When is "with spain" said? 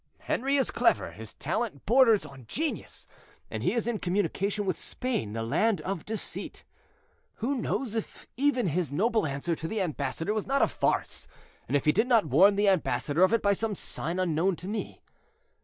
4.65-5.33